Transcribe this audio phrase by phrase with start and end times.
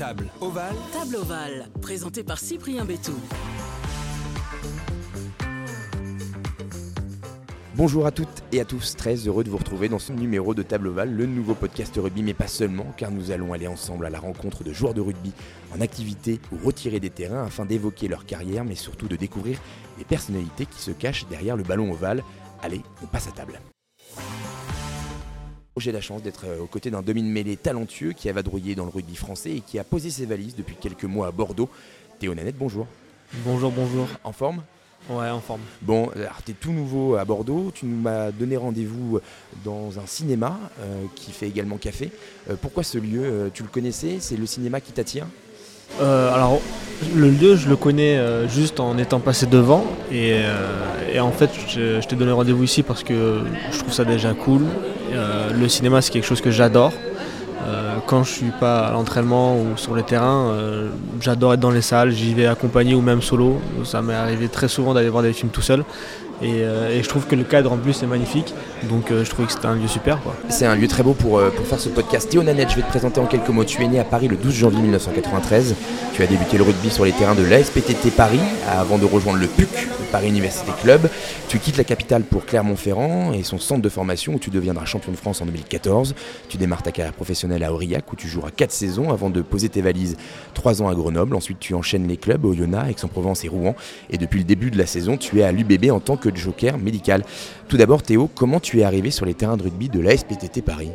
[0.00, 0.74] Table ovale.
[0.94, 3.12] Table ovale, présenté par Cyprien Bétou.
[7.74, 10.62] Bonjour à toutes et à tous, très heureux de vous retrouver dans ce numéro de
[10.62, 14.10] Table Ovale, le nouveau podcast rugby, mais pas seulement, car nous allons aller ensemble à
[14.10, 15.32] la rencontre de joueurs de rugby
[15.76, 19.58] en activité ou retirés des terrains afin d'évoquer leur carrière, mais surtout de découvrir
[19.98, 22.24] les personnalités qui se cachent derrière le ballon ovale.
[22.62, 23.60] Allez, on passe à table.
[25.76, 28.90] J'ai la chance d'être euh, aux côtés d'un demi-mêlée talentueux qui a vadrouillé dans le
[28.90, 31.70] rugby français et qui a posé ses valises depuis quelques mois à Bordeaux.
[32.18, 32.86] Théo Nanette, bonjour.
[33.44, 34.06] Bonjour, bonjour.
[34.24, 34.62] En forme?
[35.08, 35.62] Ouais, en forme.
[35.80, 39.20] Bon, alors t'es tout nouveau à Bordeaux, tu m'as donné rendez-vous
[39.64, 42.12] dans un cinéma euh, qui fait également café.
[42.50, 43.22] Euh, pourquoi ce lieu?
[43.24, 44.18] Euh, Tu le connaissais?
[44.20, 45.26] C'est le cinéma qui t'attire?
[46.00, 46.60] Euh, alors,
[47.14, 49.84] le lieu, je le connais euh, juste en étant passé devant.
[50.12, 53.40] Et, euh, en fait, je, t'ai donné rendez-vous ici parce que
[53.70, 54.62] je trouve ça déjà cool.
[55.52, 56.92] Le cinéma, c'est quelque chose que j'adore.
[58.06, 60.54] Quand je suis pas à l'entraînement ou sur le terrain,
[61.20, 62.12] j'adore être dans les salles.
[62.12, 63.60] J'y vais accompagné ou même solo.
[63.84, 65.84] Ça m'est arrivé très souvent d'aller voir des films tout seul.
[66.42, 68.54] Et, euh, et je trouve que le cadre en plus est magnifique.
[68.88, 70.18] Donc euh, je trouvais que c'était un lieu super.
[70.48, 72.30] C'est un lieu très beau pour, euh, pour faire ce podcast.
[72.30, 73.64] Théo Nanette, je vais te présenter en quelques mots.
[73.64, 75.74] Tu es né à Paris le 12 janvier 1993.
[76.14, 79.46] Tu as débuté le rugby sur les terrains de l'ASPTT Paris avant de rejoindre le
[79.46, 81.08] PUC, le Paris Université Club.
[81.48, 85.12] Tu quittes la capitale pour Clermont-Ferrand et son centre de formation où tu deviendras champion
[85.12, 86.14] de France en 2014.
[86.48, 89.68] Tu démarres ta carrière professionnelle à Aurillac où tu joueras 4 saisons avant de poser
[89.68, 90.16] tes valises
[90.54, 91.36] 3 ans à Grenoble.
[91.36, 93.74] Ensuite, tu enchaînes les clubs au Yona, Aix-en-Provence et Rouen.
[94.10, 96.78] Et depuis le début de la saison, tu es à l'UBB en tant que joker
[96.78, 97.24] médical.
[97.68, 100.90] Tout d'abord, Théo, comment tu es arrivé sur les terrains de rugby de l'ASPTT Paris?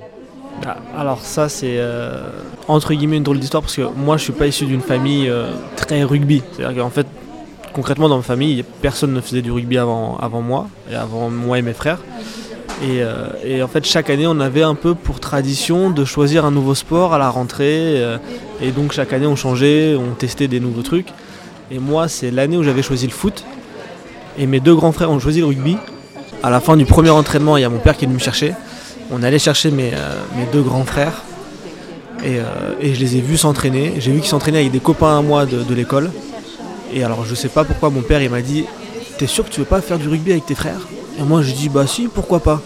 [0.66, 2.30] Ah, Alors ça c'est euh,
[2.68, 5.52] entre guillemets une drôle d'histoire parce que moi je suis pas issu d'une famille euh,
[5.76, 6.42] très rugby.
[6.54, 7.08] C'est-à-dire qu'en fait
[7.74, 11.62] concrètement dans ma famille personne ne faisait du rugby avant, moi et avant moi et
[11.62, 12.00] mes frères.
[12.84, 16.46] Et, euh, et en fait chaque année on avait un peu pour tradition de choisir
[16.46, 18.02] un nouveau sport à la rentrée
[18.62, 21.10] et donc chaque année on changeait, on testait des nouveaux trucs.
[21.70, 23.44] Et moi c'est l'année où j'avais choisi le foot
[24.38, 25.78] et mes deux grands frères ont choisi le rugby.
[26.44, 28.24] À la fin du premier entraînement il y a mon père qui est venu me
[28.24, 28.54] chercher.
[29.12, 30.22] On allait chercher mes, euh,
[30.52, 31.24] deux grands frères
[32.24, 32.44] et, euh,
[32.82, 33.94] et je les ai vus s'entraîner.
[34.00, 36.12] J'ai vu qu'ils s'entraînaient avec des copains à moi de, l'école.
[36.94, 38.66] Et alors je sais pas pourquoi mon père il m'a dit
[39.18, 40.88] T'es sûr que tu veux pas faire du rugby avec tes frères?
[41.20, 42.62] Et moi je dis Bah si, pourquoi pas?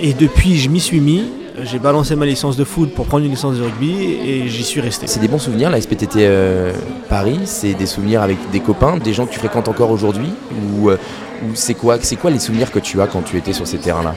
[0.00, 1.24] Et depuis je m'y suis mis.
[1.62, 3.92] J'ai balancé ma licence de foot pour prendre une licence de rugby
[4.24, 5.06] et j'y suis resté.
[5.06, 6.72] C'est des bons souvenirs, la SPTT euh,
[7.08, 10.32] Paris, c'est des souvenirs avec des copains, des gens que tu fréquentes encore aujourd'hui?
[10.78, 10.96] Ou, euh,
[11.44, 14.14] ou c'est quoi, les souvenirs que tu as quand tu étais sur ces terrains-là?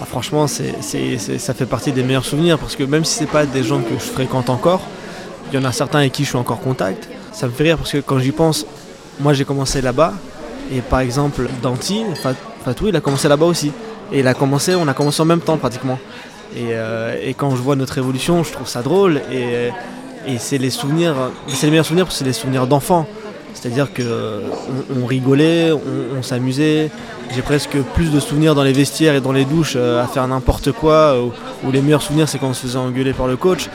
[0.00, 3.62] Ah, franchement, ça fait partie des meilleurs souvenirs parce que même si c'est pas des
[3.62, 4.82] gens que je fréquente encore,
[5.52, 7.08] il y en a certains avec qui je suis encore en contact.
[7.32, 8.64] Ça me fait rire parce que quand j'y pense,
[9.18, 10.14] moi j'ai commencé là-bas
[10.72, 12.34] et par exemple Danti, Fat-
[12.64, 13.72] Fatou, il a commencé là-bas aussi.
[14.12, 15.98] Et il a commencé, on a commencé en même temps pratiquement.
[16.56, 19.70] Et, euh, et quand je vois notre évolution, je trouve ça drôle et,
[20.38, 21.14] c'est les souvenirs,
[21.48, 23.06] c'est les meilleurs souvenirs parce que c'est les souvenirs d'enfants.
[23.54, 24.42] C'est-à-dire que
[25.02, 26.90] on, rigolait, on, s'amusait.
[27.34, 30.26] J'ai presque plus de souvenirs dans les vestiaires et dans les douches euh, à faire
[30.28, 31.14] n'importe quoi.
[31.14, 31.28] euh,
[31.64, 33.68] où les meilleurs souvenirs, c'est quand on se faisait engueuler par le coach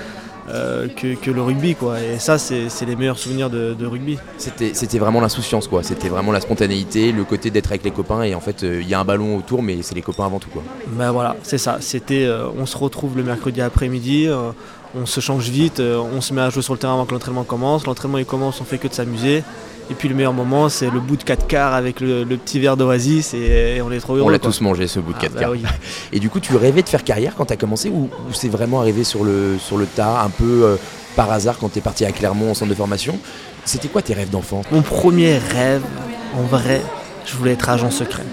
[0.48, 2.00] euh, que, que le rugby, quoi.
[2.02, 4.18] Et ça, c'est c'est les meilleurs souvenirs de, de rugby.
[4.38, 5.82] C'était, vraiment l'insouciance, quoi.
[5.82, 8.88] C'était vraiment la spontanéité, le côté d'être avec les copains et en fait, euh, il
[8.88, 10.62] y a un ballon autour, mais c'est les copains avant tout, quoi.
[10.88, 11.78] Ben voilà, c'est ça.
[11.80, 14.28] C'était, euh, on se retrouve le mercredi après-midi,
[14.96, 17.44] on se change vite, on se met à jouer sur le terrain avant que l'entraînement
[17.44, 17.86] commence.
[17.86, 19.44] L'entraînement il commence, on fait que de s'amuser.
[19.91, 22.59] Et puis le meilleur moment, c'est le bout de 4 quarts avec le, le petit
[22.59, 24.25] verre d'oasis et, et on est trop heureux.
[24.25, 25.51] On l'a tous mangé, ce bout de Ah, 4 bah quarts.
[25.51, 25.63] oui.
[26.12, 28.50] Et du coup, tu rêvais de faire carrière quand tu as commencé ou, ou c'est
[28.50, 30.75] vraiment arrivé sur le, sur le tas, un peu euh,
[31.16, 33.19] par hasard quand tu es parti à Clermont en centre de formation?
[33.63, 34.63] C'était quoi tes rêves d'enfant?
[34.72, 35.84] Mon premier rêve,
[36.35, 36.81] en vrai,
[37.28, 38.23] je voulais être agent secret.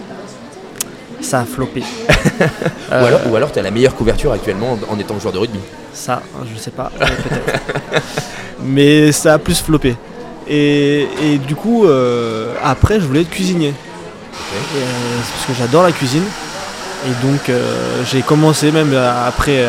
[1.21, 1.83] Ça a floppé.
[2.91, 5.39] Ou alors, ou alors tu as la meilleure couverture actuellement en, en étant joueur de
[5.39, 5.61] rugby
[5.93, 6.21] Ça,
[6.53, 8.03] je sais pas, peut-être.
[8.63, 9.95] mais ça a plus floppé.
[10.49, 13.69] Et, et du coup, euh, après, je voulais être cuisinier.
[13.69, 16.25] Et, euh, parce que j'adore la cuisine.
[17.07, 19.67] Et donc, euh, j'ai commencé même après,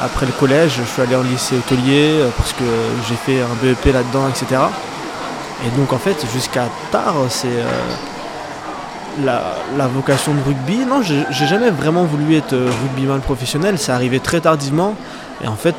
[0.00, 0.72] après le collège.
[0.78, 2.64] Je suis allé en lycée hôtelier parce que
[3.08, 4.62] j'ai fait un BEP là-dedans, etc.
[5.66, 7.48] Et donc, en fait, jusqu'à tard, c'est
[9.22, 9.42] la,
[9.76, 10.78] la vocation de rugby.
[10.88, 13.78] Non, j'ai jamais vraiment voulu être rugbyman professionnel.
[13.78, 14.94] C'est arrivé très tardivement.
[15.44, 15.74] Et en fait,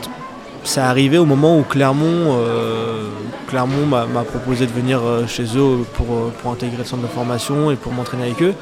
[0.63, 3.09] c'est arrivé au moment où Clermont, euh,
[3.51, 7.71] m'a proposé de venir euh, chez eux pour, euh, pour intégrer le centre de formation
[7.71, 8.53] et pour m'entraîner avec eux.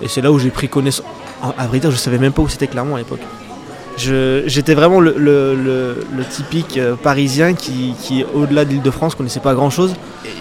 [0.00, 1.06] Et c'est là où j'ai pris connaissance.
[1.58, 3.20] À vrai dire, je savais même pas où c'était Clermont à l'époque.
[3.96, 9.40] J'étais vraiment le, le- le- le typique euh, parisien qui, qui au-delà de l'Île-de-France, connaissait
[9.40, 9.94] pas grand-chose.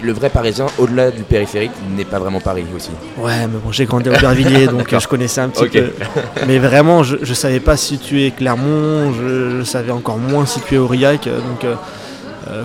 [0.04, 2.90] Le vrai parisien, au-delà du périphérique, n'est pas vraiment Paris aussi.
[3.18, 5.92] Ouais, mais bon, j'ai grandi à Aubervilliers, donc euh, je connaissais un petit peu.
[6.48, 11.28] Mais vraiment, je, je savais pas situer Clermont, je, je savais encore moins situer Aurillac.
[11.28, 11.76] euh, Donc, euh,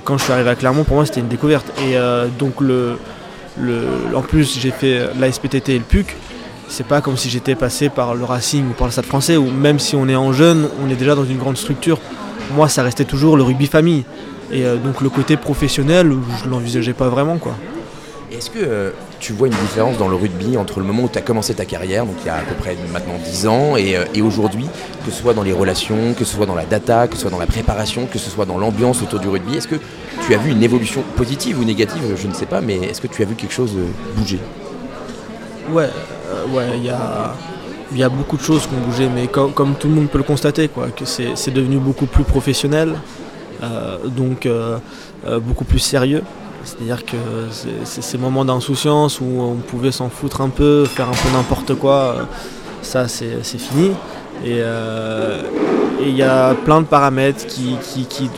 [0.04, 1.66] quand je suis arrivé à Clermont, pour moi, c'était une découverte.
[1.86, 1.96] Et
[2.38, 2.96] donc, le,
[3.60, 3.82] le,
[4.14, 6.16] en plus, j'ai fait la SPTT et le PUC.
[6.68, 9.50] C'est pas comme si j'étais passé par le Racing ou par le Stade français, où
[9.50, 11.98] même si on est en jeune, on est déjà dans une grande structure.
[12.54, 14.04] Moi, ça restait toujours le rugby famille.
[14.52, 16.12] Et donc, le côté professionnel,
[16.44, 17.38] je l'envisageais pas vraiment.
[17.38, 17.54] quoi.
[18.32, 18.90] Est-ce que euh,
[19.20, 21.64] tu vois une différence dans le rugby entre le moment où tu as commencé ta
[21.64, 24.66] carrière, donc il y a à peu près maintenant 10 ans, et, euh, et aujourd'hui,
[25.04, 27.30] que ce soit dans les relations, que ce soit dans la data, que ce soit
[27.30, 29.76] dans la préparation, que ce soit dans l'ambiance autour du rugby Est-ce que
[30.26, 33.06] tu as vu une évolution positive ou négative Je ne sais pas, mais est-ce que
[33.06, 33.86] tu as vu quelque chose euh,
[34.16, 34.40] bouger?
[35.70, 35.88] Ouais,
[36.50, 37.34] ouais, il y a,
[37.94, 40.25] y a beaucoup de choses qui ont bougé, mais comme, tout le monde peut le
[40.25, 42.94] constater, quoi, que c'est devenu beaucoup plus professionnel,
[44.05, 44.49] donc
[45.43, 46.23] beaucoup plus sérieux.
[46.67, 47.17] C'est-à-dire que
[47.84, 51.94] ces moments d'insouciance où on pouvait s'en foutre un peu, faire un peu n'importe quoi,
[51.94, 52.23] euh,
[52.82, 53.93] ça c'est fini.
[54.44, 55.43] Euh,
[56.00, 57.76] et il y a plein de paramètres qui,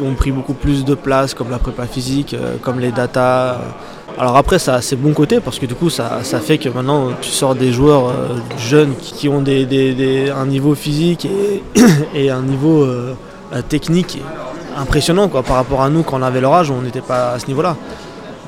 [0.02, 3.60] ont pris beaucoup plus de place, comme la prépa physique, euh, comme les datas.
[4.18, 7.10] Alors après, ça a ses bons côtés parce que du coup, ça, fait que maintenant,
[7.20, 8.12] tu sors des joueurs
[8.58, 11.28] jeunes qui, ont un niveau physique
[12.14, 12.86] et, un niveau
[13.68, 14.20] technique
[14.76, 17.38] impressionnant quoi, par rapport à nous quand on avait leur âge, on n'était pas à
[17.38, 17.76] ce niveau-là.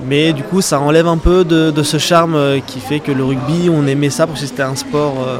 [0.06, 3.24] Mais du coup, ça enlève un peu de, ce charme euh, qui fait que le
[3.24, 5.38] rugby, on aimait ça parce que c'était un sport euh,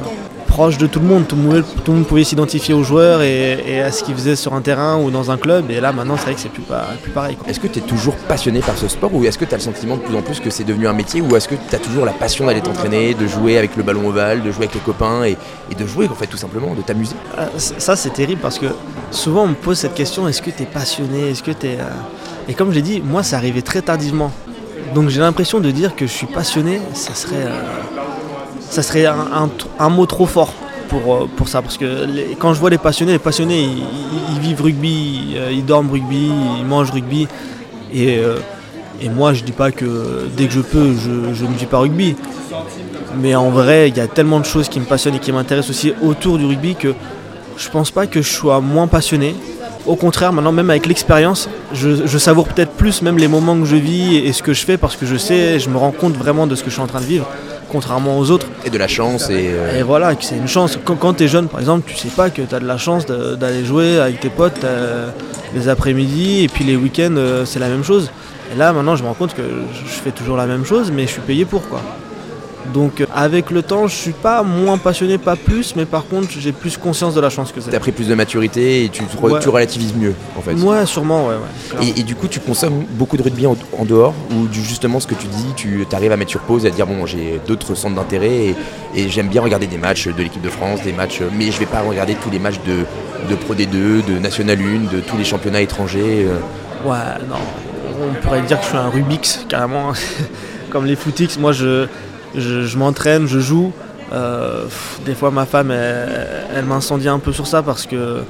[0.60, 1.26] proche de tout le monde.
[1.26, 4.98] Tout le monde, pouvait s'identifier aux joueurs et, à ce qu'ils faisaient sur un terrain
[4.98, 5.70] ou dans un club.
[5.70, 6.64] Et là, maintenant, c'est vrai que c'est plus,
[7.02, 7.38] plus pareil.
[7.48, 9.62] Est-ce que tu es toujours passionné par ce sport ou est-ce que tu as le
[9.62, 11.78] sentiment de plus en plus que c'est devenu un métier ou est-ce que tu as
[11.78, 14.82] toujours la passion d'aller t'entraîner, de jouer avec le ballon ovale, de jouer avec les
[14.82, 15.38] copains et,
[15.74, 17.16] de jouer en fait tout simplement, de t'amuser?
[17.38, 18.66] Ah, Ça, c'est terrible parce que
[19.12, 21.30] souvent on me pose cette question est-ce que tu es passionné?
[21.30, 21.78] Est-ce que tu es.
[22.48, 24.30] Et comme j'ai dit, moi, ça arrivait très tardivement.
[24.94, 27.60] Donc j'ai l'impression de dire que je suis passionné, ça serait, euh,
[28.58, 30.52] ça serait un, mot trop fort
[30.88, 31.62] pour, euh, pour ça.
[31.62, 32.06] Parce que
[32.38, 33.68] quand je vois les passionnés, les passionnés,
[34.32, 37.28] ils, vivent rugby, euh, ils dorment rugby, ils mangent rugby.
[37.92, 38.20] Et,
[39.02, 42.14] et moi, je dis pas que dès que je peux, je ne dis pas rugby.
[43.16, 45.70] Mais en vrai, il y a tellement de choses qui me passionnent et qui m'intéressent
[45.70, 46.94] aussi autour du rugby que
[47.56, 49.34] je pense pas que je sois moins passionné.
[49.86, 53.76] Au contraire, maintenant, même avec l'expérience, je, savoure peut-être plus même les moments que je
[53.76, 56.46] vis et, ce que je fais parce que je sais, je me rends compte vraiment
[56.46, 57.26] de ce que je suis en train de vivre,
[57.70, 58.46] contrairement aux autres.
[58.64, 59.30] Et de la chance.
[59.30, 60.78] Et, euh, et voilà, c'est une chance.
[60.84, 63.06] Quand, tu es jeune, par exemple, tu sais pas que tu as de la chance
[63.06, 65.10] d'aller jouer avec tes potes euh,
[65.54, 68.10] les après-midi et puis les week-ends, euh, c'est la même chose.
[68.52, 71.02] Et là, maintenant, je me rends compte que je fais toujours la même chose, mais
[71.02, 71.80] je suis payé pour quoi.
[72.72, 76.52] Donc avec le temps, je suis pas moins passionné, pas plus, mais par contre, j'ai
[76.52, 77.70] plus conscience de la chance que c'est.
[77.70, 79.02] Tu as pris plus de maturité et tu,
[79.40, 80.52] tu relativises mieux en fait.
[80.54, 81.36] Ouais, sûrement, ouais.
[81.96, 85.26] Et, du coup, tu consommes beaucoup de rugby en, dehors ou justement ce que tu
[85.26, 88.54] dis, tu arrives à mettre sur pause et à dire bon, j'ai d'autres centres d'intérêt
[88.94, 91.66] et, j'aime bien regarder des matchs de l'équipe de France, des matchs, mais je vais
[91.66, 92.84] pas regarder tous les matchs de,
[93.28, 96.26] de Pro D2, de National 1, de tous les championnats étrangers.
[96.26, 96.88] Euh.
[96.88, 96.98] Ouais,
[97.28, 97.36] non.
[98.02, 99.92] On pourrait dire que je suis un Rubix carrément.
[100.70, 101.86] Comme les footix, moi je
[102.34, 103.72] je, m'entraîne, je joue.
[104.12, 104.64] Euh,
[105.04, 108.22] des fois, ma femme, elle, m'incendie un peu sur ça parce que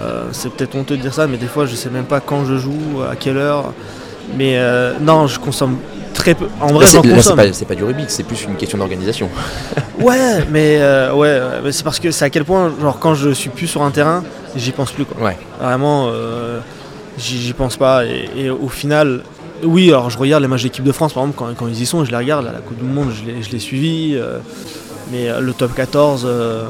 [0.00, 2.44] euh, c'est peut-être honteux de dire ça, mais des fois, je sais même pas quand
[2.44, 3.72] je joue, à quelle heure.
[4.36, 5.78] Mais euh, non, je consomme
[6.12, 6.48] très peu.
[6.60, 7.40] En vrai, j'en consomme.
[7.52, 9.28] C'est pas, du Rubik, c'est plus une question d'organisation.
[10.00, 10.80] ouais, mais
[11.14, 11.40] ouais,
[11.70, 14.22] c'est parce que c'est à quel point, genre, quand je suis plus sur un terrain,
[14.56, 15.04] j'y pense plus.
[15.04, 15.22] Quoi.
[15.24, 15.36] Ouais.
[15.60, 16.10] Vraiment,
[17.18, 18.04] j'y pense pas.
[18.04, 19.22] et, au final,
[19.64, 22.04] oui, alors je regarde les matchs d'équipe de France, par exemple, quand, ils y sont,
[22.04, 22.44] je les regarde.
[22.44, 24.14] la Coupe du Monde, je l'ai suivi.
[24.14, 24.38] Euh,
[25.10, 26.66] mais euh, le top 14, euh,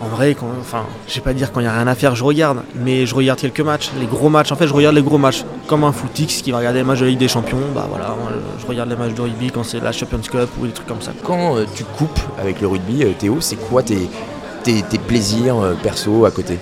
[0.00, 2.14] en vrai, quand, enfin, je vais pas dire quand il n'y a rien à faire,
[2.14, 2.58] je regarde.
[2.74, 4.52] Mais je regarde quelques matchs, les gros matchs.
[4.52, 5.44] En fait, je regarde les gros matchs.
[5.66, 7.58] Comme un footix qui va regarder les matchs de la Ligue des Champions.
[7.74, 8.14] Bah voilà,
[8.60, 11.02] je regarde les matchs de rugby quand c'est la Champions Cup ou des trucs comme
[11.02, 11.12] ça.
[11.24, 14.08] Quand tu coupes avec le rugby, Théo, c'est quoi tes,
[14.62, 16.58] tes, plaisirs perso à côté?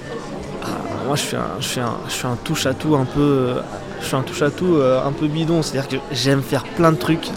[0.62, 0.68] Ah,
[1.06, 3.54] Moi, je suis un, je un, je suis un touche à tout un peu
[4.00, 6.92] je suis un touche à tout euh, un peu bidon, c'est-à-dire que j'aime faire plein
[6.92, 7.28] de trucs.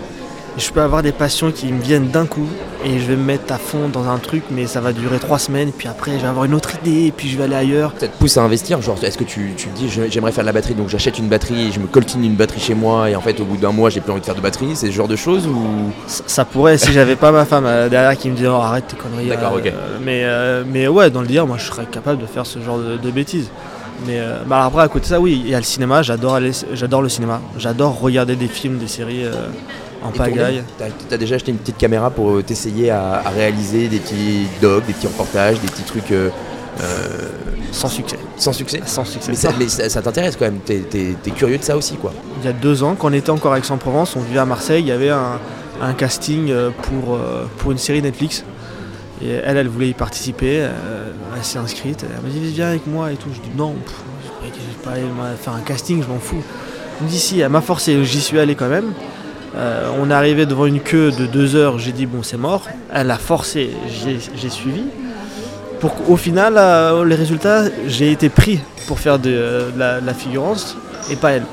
[0.57, 2.47] Je peux avoir des passions qui me viennent d'un coup
[2.83, 5.37] et je vais me mettre à fond dans un truc, mais ça va durer trois
[5.37, 5.71] semaines.
[5.71, 7.93] Puis après, je vais avoir une autre idée et puis je vais aller ailleurs.
[7.99, 10.47] Ça te pousse à investir Genre, est-ce que tu, tu te dis j'aimerais faire de
[10.47, 13.21] la batterie donc j'achète une batterie je me coltine une batterie chez moi et en
[13.21, 15.07] fait, au bout d'un mois, j'ai plus envie de faire de batterie C'est ce genre
[15.07, 15.91] de choses ou?
[16.07, 18.97] Ça, pourrait si j'avais pas ma femme euh, derrière qui me dit oh, arrête tes
[18.97, 19.27] conneries.
[19.27, 19.67] D'accord, ok.
[19.67, 22.79] Euh, mais, mais ouais, dans le dire, moi je serais capable de faire ce genre
[22.79, 23.51] de bêtises.
[24.05, 26.39] Mais euh, bah après, à côté de ça, oui, il y a le cinéma, j'adore
[26.73, 27.41] j'adore le cinéma.
[27.57, 29.47] J'adore regarder des films, des séries euh,
[30.03, 30.63] en pagaille.
[30.77, 34.85] T'as as déjà acheté une petite caméra pour euh, t'essayer à, réaliser des petits dogs,
[34.85, 36.13] des petits reportages, des petits trucs.
[37.71, 38.19] sans succès.
[38.37, 39.31] Sans succès Sans succès.
[39.57, 42.13] Mais ça, t'intéresse quand même, t'es es, curieux de ça aussi quoi.
[42.41, 44.81] Il y a deux ans, quand on était encore à Aix-en-Provence, on vivait à Marseille,
[44.81, 45.39] il y avait un,
[45.81, 47.17] un casting pour,
[47.57, 48.43] pour une série Netflix.
[49.21, 52.85] Et elle, elle voulait y participer, euh, elle s'est inscrite, elle m'a dit viens avec
[52.85, 53.29] moi et tout.
[53.33, 53.73] Je dis non,
[54.43, 55.05] je vais pas aller
[55.41, 56.43] faire un casting, je m'en fous.
[56.99, 58.93] Il me dit si, elle m'a forcé, j'y suis allé quand même.
[59.55, 62.67] Euh, on est arrivé devant une queue de deux heures, j'ai dit bon c'est mort.
[62.93, 64.83] Elle a forcé, j'ai suivi.
[65.79, 70.77] Pour qu'au final, euh, les résultats, j'ai été pris pour faire de, la, figurance
[71.09, 71.45] et pas elle.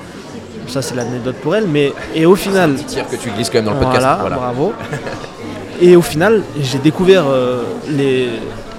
[0.66, 2.71] Ça c'est l'anecdote pour elle, mais et au final.
[2.71, 4.06] Un petit tir que tu glisses quand même dans le podcast.
[4.21, 4.73] Voilà, bravo.
[5.81, 7.62] et au final, j'ai découvert euh,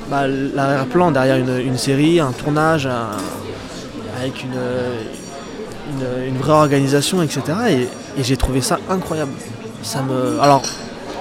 [0.09, 2.87] bah, l'arrière-plan derrière une, série, un tournage,
[4.17, 7.41] avec une, vraie organisation, etc.
[7.69, 7.87] Et,
[8.23, 9.31] j'ai trouvé ça incroyable.
[9.83, 10.63] Ça me, alors,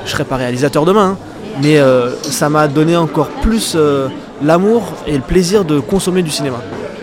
[0.04, 1.19] je serai pas réalisateur demain, hein,
[1.62, 4.09] mais euh, ça m'a donné encore plus euh,
[4.43, 6.61] l'amour et le plaisir de consommer du cinéma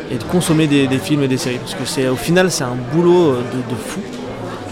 [0.09, 1.57] et de consommer des, films et des séries.
[1.57, 4.01] Parce que c'est au final, c'est un boulot de, fou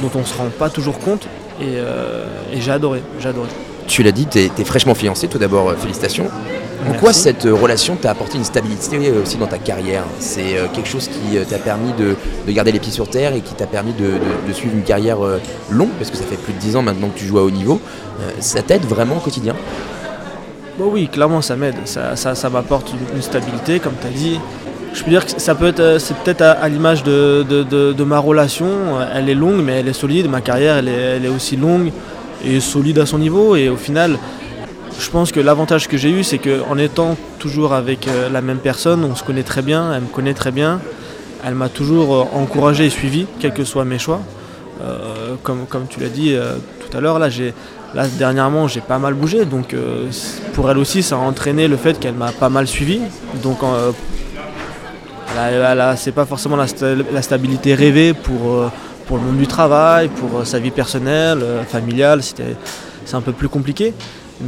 [0.01, 1.27] dont on se rend pas toujours compte.
[1.61, 3.49] Et, euh, j'ai adoré, j'ai adoré.
[3.89, 6.27] Tu l'as dit, tu es, fraîchement fiancé, tout d'abord, félicitations.
[6.87, 10.03] En quoi cette euh, relation t'a apporté une stabilité aussi dans ta carrière?
[10.19, 12.15] C'est euh, quelque chose qui euh, t'a permis de,
[12.53, 15.17] garder les pieds sur terre et qui t'a permis de, suivre une carrière
[15.71, 17.51] longue, parce que ça fait plus de 10 ans maintenant que tu joues à haut
[17.51, 17.81] niveau.
[18.39, 19.55] Ça t'aide vraiment au quotidien?
[20.77, 21.75] Bon, Oui, clairement ça m'aide.
[21.85, 24.39] Ça, m'apporte une, stabilité, comme tu as dit.
[24.93, 28.69] Je peux dire que ça peut être, c'est peut-être à, l'image de, ma relation.
[29.15, 30.29] Elle est longue, mais elle est solide.
[30.29, 31.91] Ma carrière, elle est, elle est aussi longue
[32.45, 33.55] et solide à son niveau.
[33.55, 34.17] Et au final,
[34.99, 38.57] je pense que l'avantage que j'ai eu, c'est qu'en étant toujours avec euh, la même
[38.57, 40.81] personne, on se connaît très bien, elle me connaît très bien,
[41.45, 44.21] elle m'a toujours euh, encouragé et suivi, quels que soient mes choix.
[44.81, 46.35] Euh, comme, comme tu l'as dit
[46.79, 47.27] tout à l'heure, là,
[47.93, 49.75] là dernièrement j'ai pas mal bougé, donc
[50.53, 53.01] pour elle aussi ça a entraîné le fait qu'elle m'a pas mal suivi.
[53.43, 53.57] Donc
[55.97, 58.71] c'est pas forcément la, stabilité rêvée pour,
[59.09, 63.93] pour le monde du travail, pour sa vie personnelle, familiale, c'est un peu plus compliqué.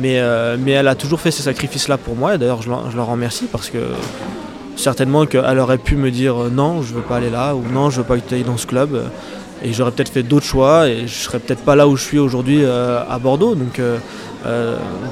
[0.03, 3.47] Euh, mais, elle a toujours fait ces sacrifices-là pour moi, et d'ailleurs je, leur remercie
[3.51, 3.79] parce que
[4.75, 7.89] certainement qu'elle aurait pu me dire euh, non, je veux pas aller là, ou non,
[7.89, 9.03] je veux pas que tu ailles dans ce club, euh,
[9.63, 12.19] et j'aurais peut-être fait d'autres choix, et je serais peut-être pas là où je suis
[12.19, 13.53] aujourd'hui à Bordeaux.
[13.53, 13.79] Donc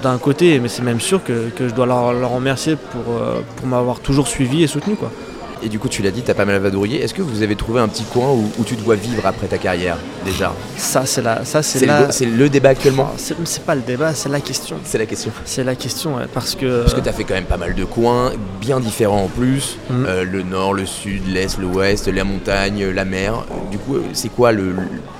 [0.01, 3.21] d'un côté, mais c'est même sûr que, je dois leur, remercier pour,
[3.57, 4.95] pour m'avoir toujours suivi et soutenu.
[4.95, 5.11] Quoi.
[5.61, 7.01] Et du coup, tu l'as dit, tu as pas mal vadrouillé.
[7.03, 9.97] Est-ce que vous avez trouvé un petit coin où, tu dois vivre après ta carrière
[10.25, 10.53] déjà?
[10.77, 13.11] Ça, c'est la, ça c'est le, le, débat actuellement?
[13.17, 14.77] C'est pas le débat, c'est la question.
[14.83, 15.31] C'est la question.
[15.45, 16.81] C'est la question, parce que.
[16.81, 19.77] Parce que tu as fait quand même pas mal de coins, bien différents en plus.
[19.89, 20.05] Mm.
[20.05, 23.45] Euh, le nord, le sud, l'est, l'ouest, la montagne, la mer.
[23.71, 24.75] Du coup, c'est quoi le,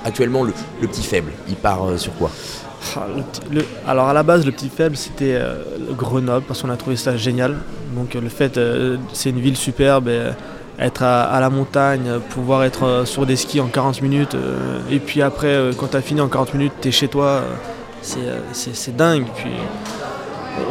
[0.05, 1.31] actuellement le, petit faible?
[1.47, 2.31] Il part euh, sur quoi?
[2.95, 3.05] Ah,
[3.87, 5.55] alors à la base, le petit faible, c'était euh,
[5.91, 7.57] Grenoble, parce qu'on a trouvé ça génial.
[7.95, 10.09] Donc le fait, euh, c'est une ville superbe,
[10.79, 14.35] être à, la montagne, pouvoir être euh, sur des skis en 40 minutes,
[14.89, 17.41] et puis après, quand tu as fini en 40 minutes, tu es chez toi,
[18.01, 19.25] c'est dingue.
[19.35, 19.51] Puis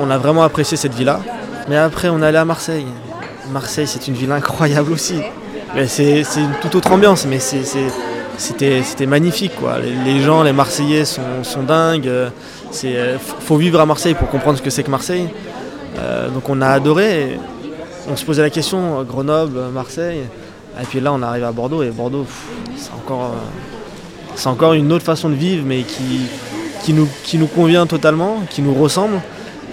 [0.01, 1.21] on a vraiment apprécié cette ville-là.
[1.69, 2.87] Mais après, on est allé à Marseille.
[3.53, 5.21] Marseille, c'est une ville incroyable aussi.
[5.87, 7.63] C'est une toute autre ambiance, mais c'est
[8.39, 9.53] c'était magnifique.
[9.57, 9.79] Quoi.
[9.79, 12.09] Les, gens, les Marseillais sont, dingues.
[12.83, 15.29] Il euh, faut vivre à Marseille pour comprendre ce que c'est que Marseille.
[15.99, 17.39] Euh, donc on a adoré.
[18.11, 20.23] On se posait la question, Grenoble, Marseille.
[20.81, 21.83] Et puis là, on arrive à Bordeaux.
[21.83, 22.27] Et Bordeaux,
[22.77, 23.35] c'est encore,
[24.35, 26.21] c'est encore une autre façon de vivre, mais qui,
[26.85, 29.21] qui, nous, qui nous convient totalement, qui nous ressemble.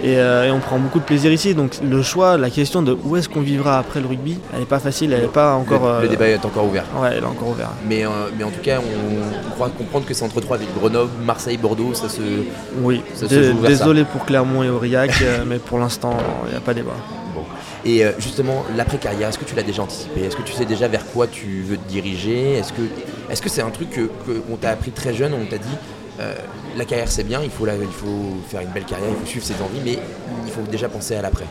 [0.04, 1.54] Euh, et, on prend beaucoup de plaisir ici.
[1.54, 4.66] Donc le choix, la question de où est-ce qu'on vivra après le rugby, elle n'est
[4.66, 6.00] pas facile, elle n'est pas encore.
[6.00, 6.84] Le, euh, débat est encore ouvert.
[6.96, 7.70] Ouais, elle est encore ouvert.
[7.88, 11.10] Mais, euh, mais en tout cas, on, croit comprendre que c'est entre trois villes Grenoble,
[11.24, 12.20] Marseille, Bordeaux, ça se.
[12.80, 13.02] Oui.
[13.66, 15.12] désolé pour Clermont et Aurillac,
[15.46, 16.92] mais pour l'instant, il n'y a pas débat.
[17.34, 17.42] Bon.
[17.84, 20.22] Et justement, l'après-carrière, est-ce que tu l'as déjà anticipé?
[20.22, 22.54] Est-ce que tu sais déjà vers quoi tu veux te diriger?
[22.54, 22.82] Est-ce que
[23.30, 23.88] est-ce que c'est un truc
[24.26, 25.76] qu'on t'a appris très jeune, on t'a dit
[26.18, 26.34] euh,
[26.76, 29.80] la carrière c'est bien, il faut, faire une belle carrière, il faut suivre ses envies,
[29.84, 29.98] mais
[30.44, 31.46] il faut déjà penser à l'après.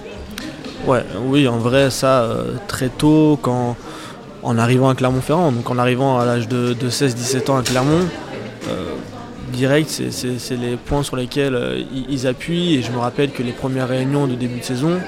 [0.88, 3.76] Ouais, oui, en vrai, ça, euh, très tôt, quand,
[4.44, 8.06] en arrivant à Clermont-Ferrand, donc en arrivant à l'âge de, 16-17 ans à Clermont,
[8.70, 8.94] euh,
[9.52, 12.76] direct, c'est les points sur lesquels ils, appuient.
[12.76, 15.00] Et je me rappelle que les premières réunions de début de saison,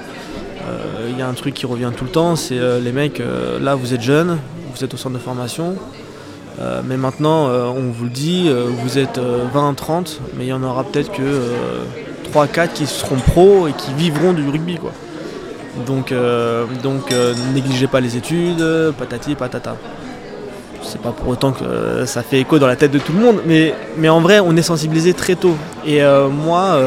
[1.09, 3.21] il y a un truc qui revient tout le temps, c'est les mecs,
[3.61, 4.37] là vous êtes jeunes,
[4.73, 5.75] vous êtes au centre de formation,
[6.59, 10.53] euh, mais maintenant, euh, on vous le dit, euh, vous êtes 20-30, mais il y
[10.53, 11.41] en aura peut-être que
[12.33, 14.77] 3-4 qui seront pros et qui vivront du rugby.
[14.77, 14.91] Quoi.
[15.85, 16.11] Donc,
[16.81, 17.13] donc
[17.53, 18.63] négligez pas les études,
[18.97, 19.75] patati patata.
[20.81, 23.41] C'est pas pour autant que ça fait écho dans la tête de tout le monde,
[23.45, 25.55] mais, mais en vrai, on est sensibilisé très tôt.
[25.85, 26.79] Et moi,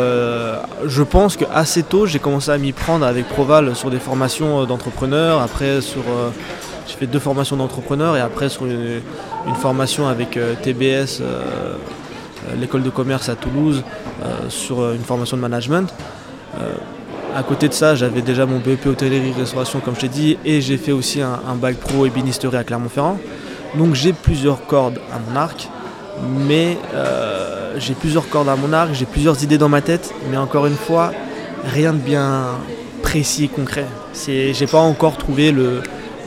[0.84, 5.40] je pense qu'assez tôt, j'ai commencé à m'y prendre avec Proval sur des formations d'entrepreneurs,
[5.40, 6.02] après sur
[6.90, 9.00] j'ai fait deux formations d'entrepreneur et après sur une,
[9.60, 13.82] formation avec euh, TBS, euh, euh, l'école de commerce à Toulouse,
[14.48, 15.94] sur une formation de management.
[17.34, 20.60] à côté de ça, j'avais déjà mon BEP hôtellerie restauration comme je t'ai dit et
[20.60, 23.18] j'ai fait aussi un, bac pro ébénisterie à Clermont-Ferrand.
[23.78, 25.68] Donc j'ai plusieurs cordes à mon arc,
[26.46, 26.76] mais
[27.78, 30.76] j'ai plusieurs cordes à mon arc, j'ai plusieurs idées dans ma tête, mais encore une
[30.76, 31.12] fois,
[31.64, 32.58] rien de bien
[33.02, 33.86] précis et concret.
[34.26, 35.80] J'ai pas encore trouvé le,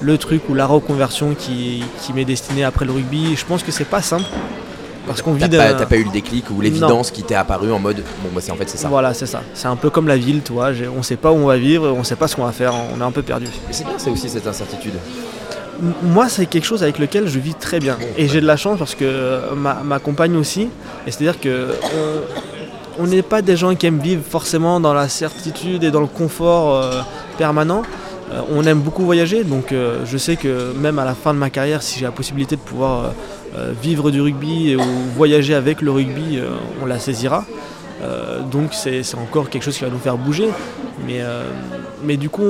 [0.04, 3.36] le truc ou la reconversion qui, qui m'est destinée après le rugby.
[3.36, 4.26] Je pense que c'est pas simple.
[5.08, 7.98] Parce qu'on vit T'as pas, eu le déclic ou l'évidence qui t'est apparue en mode
[8.24, 8.88] bon bah c'est en fait c'est ça.
[8.88, 9.42] Voilà, c'est ça.
[9.54, 10.70] C'est un peu comme la ville, tu vois.
[10.98, 13.02] On sait pas où on va vivre, on sait pas ce qu'on va faire, on
[13.02, 13.48] est un peu perdu.
[13.68, 14.94] Mais c'est bien ça aussi cette incertitude.
[15.82, 17.98] M- Moi, c'est quelque chose avec lequel je vis très bien.
[18.18, 20.70] Et j'ai de la chance parce que euh, ma, ma compagne aussi.
[21.06, 25.10] Et c'est-à-dire que on- on n'est pas des gens qui aiment vivre forcément dans la
[25.10, 27.02] certitude et dans le confort euh,
[27.38, 27.82] permanent.
[28.34, 31.40] Euh, on aime beaucoup voyager, donc euh, je sais que même à la fin de
[31.40, 33.14] ma carrière, si j'ai la possibilité de pouvoir
[33.56, 34.82] euh, vivre du rugby ou
[35.16, 36.40] voyager avec le rugby,
[36.82, 37.46] on la saisira.
[38.52, 40.50] Donc c'est encore quelque chose qui va nous faire bouger.
[42.06, 42.44] Mais, du coup,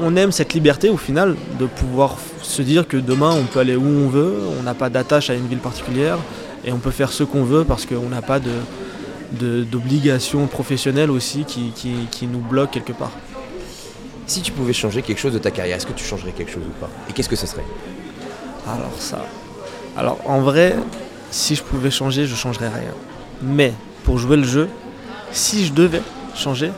[0.00, 3.74] on, aime cette liberté au final de pouvoir se dire que demain on peut aller
[3.74, 6.18] où on veut, on n'a pas d'attache à une ville particulière
[6.64, 9.66] et on peut faire ce qu'on veut parce qu'on n'a pas de
[10.48, 13.12] professionnelles aussi qui, nous bloquent quelque part.
[14.28, 16.62] Si tu pouvais changer quelque chose de ta carrière, est-ce que tu changerais quelque chose
[16.62, 16.90] ou pas?
[17.08, 17.64] Et qu'est-ce que ce serait?
[18.66, 19.24] Alors ça.
[19.96, 20.76] Alors en vrai,
[21.30, 22.92] si je pouvais changer, je changerais rien.
[23.40, 23.72] Mais
[24.04, 24.68] pour jouer le jeu,
[25.32, 26.02] si je devais
[26.34, 26.70] changer,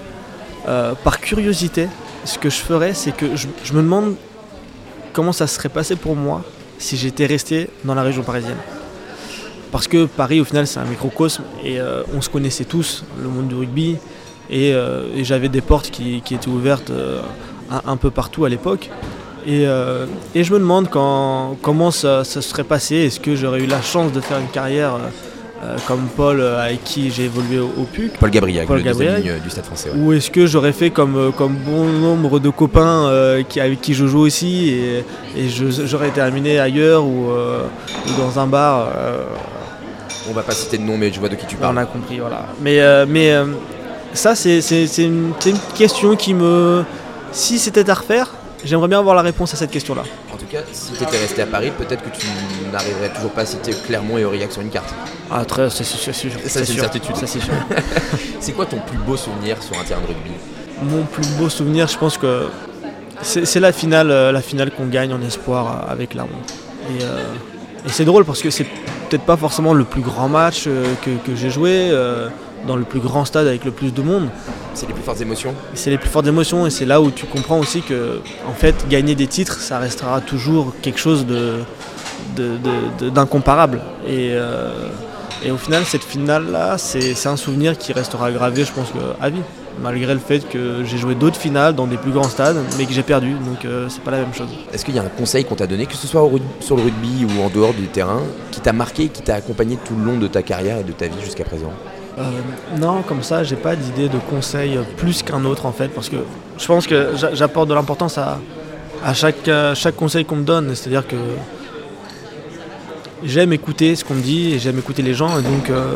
[0.69, 1.89] euh, par curiosité,
[2.25, 4.15] ce que je ferais, c'est que je, me demande
[5.13, 6.45] comment ça serait passé pour moi
[6.79, 8.59] si j'étais resté dans la région parisienne.
[9.73, 13.29] Parce que Paris, au final, c'est un microcosme et euh, on se connaissait tous, le
[13.29, 13.97] monde du rugby,
[14.51, 17.21] et, euh, et j'avais des portes qui, qui étaient ouvertes euh,
[17.71, 18.91] un, un peu partout à l'époque.
[19.47, 20.05] Et, euh,
[20.35, 22.97] et je me demande quand, comment ça, se serait passé.
[22.97, 24.97] Est-ce que j'aurais eu la chance de faire une carrière
[25.65, 28.19] euh, comme Paul, euh, avec qui j'ai évolué au, au PUC?
[28.19, 29.23] Paul Gabriel, Paul le Gabriel.
[29.23, 29.91] ligne euh, du Stade français.
[29.91, 29.99] ouais.
[29.99, 33.11] Ou est-ce que j'aurais fait comme, comme bon nombre de copains
[33.49, 34.75] qui, avec qui je joue aussi
[35.37, 38.89] et, j'aurais terminé ailleurs ou, ou dans un bar
[40.29, 41.79] On va pas citer de nom, mais je vois de qui tu on parles.
[41.79, 42.47] a compris, voilà.
[42.63, 43.35] Mais, mais
[44.13, 44.59] ça, c'est
[44.99, 45.33] une,
[45.75, 46.85] question qui me...
[47.33, 48.33] Si c'était à refaire,
[48.65, 50.03] j'aimerais bien avoir la réponse à cette question-là.
[50.33, 52.27] En tout cas, si tu étais resté à Paris, peut-être que tu
[52.73, 54.93] n'arriverais toujours pas à citer Clermont et Aurillac sur une carte.
[55.31, 56.33] Ah, très, c'est c'est sûr.
[56.45, 56.81] c'est une sûr.
[56.81, 57.17] certitude.
[57.17, 57.53] Ça, c'est sûr.
[58.41, 60.31] C'est quoi ton plus beau souvenir sur un terrain de rugby?
[60.83, 62.49] Mon plus beau souvenir, je pense que
[63.23, 66.31] c'est c'est la finale, euh, la finale qu'on gagne en espoir euh, avec Clermont.
[66.89, 67.23] Et, euh,
[67.87, 71.35] et c'est drôle parce que c'est peut-être pas forcément le plus grand match que, que
[71.37, 72.29] j'ai joué euh,
[72.67, 74.29] dans le plus grand stade avec le plus de monde.
[74.75, 75.55] C'est les plus fortes émotions.
[75.75, 78.87] C'est les plus fortes émotions et c'est là où tu comprends aussi que en fait
[78.89, 81.61] gagner des titres ça restera toujours quelque chose de
[83.15, 83.81] d'incomparable.
[84.07, 84.89] Et, euh,
[85.45, 88.89] et au final cette finale là c'est un souvenir qui restera gravé je pense
[89.21, 89.43] à vie.
[89.83, 92.93] Malgré le fait que j'ai joué d'autres finales dans des plus grands stades mais que
[92.93, 94.49] j'ai perdu donc euh, c'est pas la même chose.
[94.73, 96.83] Est-ce qu'il y a un conseil qu'on t'a donné, que ce soit au sur le
[96.83, 98.21] rugby ou en dehors du terrain,
[98.51, 101.07] qui t'a marqué, qui t'a accompagné tout le long de ta carrière et de ta
[101.07, 101.73] vie jusqu'à présent?
[102.79, 106.17] Non, comme ça, j'ai pas d'idée de conseil plus qu'un autre en fait, parce que
[106.59, 108.39] je pense que j'a- j'apporte de l'importance à,
[109.05, 110.75] à chaque, à chaque conseil qu'on me donne.
[110.75, 111.17] C'est-à-dire que
[113.25, 115.95] j'aime écouter ce qu'on me dit et j'aime écouter les gens, et donc, euh,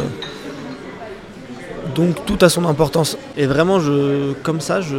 [1.95, 3.17] donc tout a son importance.
[3.37, 4.97] Et vraiment, je, comme ça, je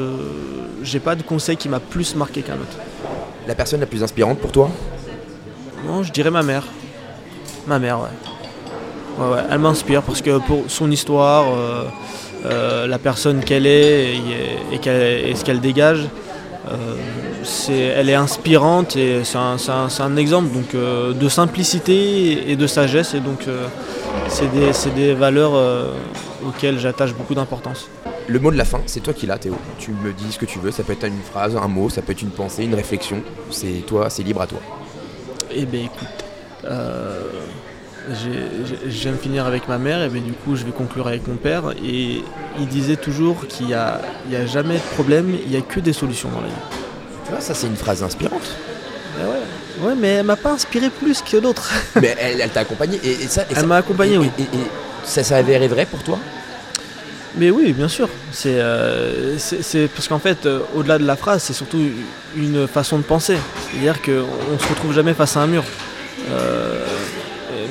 [0.84, 2.78] j'ai pas de conseil qui m'a plus marqué qu'un autre.
[3.48, 4.70] La personne la plus inspirante pour toi?
[5.88, 6.64] Non, je dirais ma mère.
[7.68, 8.10] Ma mère, ouais.
[9.18, 11.84] Ouais, ouais, elle m'inspire parce que pour son histoire, euh,
[12.46, 16.08] euh, la personne qu'elle est et, et qu'elle- et ce qu'elle dégage,
[16.70, 16.96] euh,
[17.96, 23.14] elle est inspirante et c'est un, exemple donc, de simplicité et de sagesse.
[23.14, 23.46] Et donc,
[24.28, 25.54] c'est, des, des valeurs
[26.46, 27.88] auxquelles j'attache beaucoup d'importance.
[28.28, 29.56] Le mot de la fin, c'est toi qui l'as, Théo.
[29.78, 32.02] Tu me dis ce que tu veux, ça peut être une phrase, un mot, ça
[32.02, 33.22] peut être une pensée, une réflexion.
[33.52, 34.60] C'est toi, c'est libre à toi.
[35.54, 36.26] Eh bien écoute,
[36.66, 37.22] euh,
[38.12, 41.28] j'ai- j'ai- j'aime finir avec ma mère, et bien du coup je vais conclure avec
[41.28, 41.64] mon père.
[41.84, 42.24] Et
[42.60, 45.80] il disait toujours qu'il n'y a, il a jamais de problème, il n'y a que
[45.80, 46.54] des solutions dans la vie.
[47.26, 48.44] Tu vois, ça c'est une phrase inspirante.
[49.20, 49.24] Eh
[49.84, 49.88] ouais.
[49.90, 51.72] ouais, mais elle m'a pas inspiré plus que d'autres.
[52.02, 53.44] Mais elle, elle t'a accompagné et, et ça.
[53.44, 54.30] et Elle m'a accompagné, et- oui.
[54.40, 54.44] Et,
[55.06, 56.18] ça s'avérait vrai pour toi?
[57.38, 58.10] Mais oui, bien sûr.
[58.32, 59.36] C'est euh,
[59.96, 61.80] parce qu'en fait, euh, au-delà de la phrase, c'est surtout
[62.36, 63.38] une façon de penser.
[63.72, 65.64] C'est-à-dire qu'on se retrouve jamais face à un mur.
[66.32, 66.86] Euh,
[67.54, 67.68] et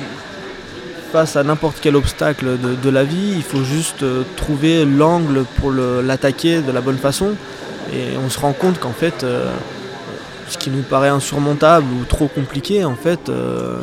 [1.15, 5.71] face à n'importe quel obstacle de, la vie, il faut juste euh, trouver l'angle pour
[5.71, 7.35] l'attaquer de la bonne façon.
[7.93, 9.49] Et on se rend compte qu'en fait, euh,
[10.49, 13.77] ce qui nous paraît insurmontable ou trop compliqué, en fait, euh,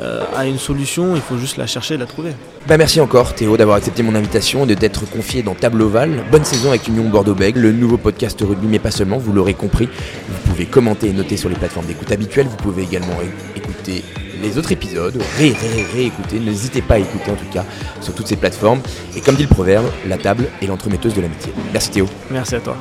[0.00, 1.14] euh, une solution.
[1.14, 2.32] Il faut juste la chercher et la trouver.
[2.66, 6.24] Bah merci encore Théo d'avoir accepté mon invitation et de t'être confié dans Table Ovale.
[6.32, 9.88] Bonne saison avec l'Union Bordeaux-Bègles, le nouveau podcast rugby, mais pas seulement, vous l'aurez compris.
[10.28, 12.48] Vous pouvez commenter et noter sur les plateformes d'écoute habituelles.
[12.48, 13.18] Vous pouvez également
[13.54, 14.02] écouter
[14.42, 17.64] les autres épisodes, ré, ré, réécouter, n'hésitez pas à écouter en tout cas
[18.00, 18.80] sur toutes ces plateformes.
[19.16, 21.52] Et comme dit le proverbe, la table est l'entremetteuse de l'amitié.
[21.72, 22.06] Merci Théo.
[22.30, 22.76] Merci à toi.